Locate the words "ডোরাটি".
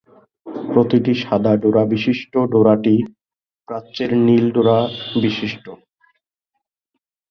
2.51-2.95